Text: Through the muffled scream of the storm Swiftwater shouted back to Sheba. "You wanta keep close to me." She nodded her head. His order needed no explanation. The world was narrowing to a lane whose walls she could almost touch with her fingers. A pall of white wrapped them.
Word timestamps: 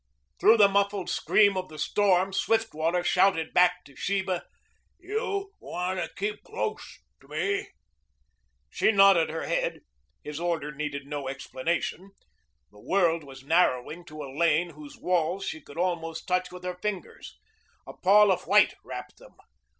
Through 0.39 0.57
the 0.57 0.67
muffled 0.67 1.11
scream 1.11 1.55
of 1.55 1.69
the 1.69 1.77
storm 1.77 2.33
Swiftwater 2.33 3.03
shouted 3.03 3.53
back 3.53 3.83
to 3.85 3.95
Sheba. 3.95 4.43
"You 4.97 5.53
wanta 5.59 6.09
keep 6.15 6.41
close 6.43 7.01
to 7.19 7.27
me." 7.27 7.67
She 8.71 8.91
nodded 8.91 9.29
her 9.29 9.43
head. 9.45 9.81
His 10.23 10.39
order 10.39 10.71
needed 10.71 11.05
no 11.05 11.27
explanation. 11.27 12.09
The 12.71 12.81
world 12.81 13.23
was 13.23 13.43
narrowing 13.43 14.03
to 14.05 14.23
a 14.23 14.33
lane 14.35 14.71
whose 14.71 14.97
walls 14.97 15.45
she 15.45 15.61
could 15.61 15.77
almost 15.77 16.27
touch 16.27 16.51
with 16.51 16.63
her 16.63 16.79
fingers. 16.81 17.37
A 17.85 17.93
pall 17.95 18.31
of 18.31 18.47
white 18.47 18.73
wrapped 18.83 19.17
them. 19.19 19.35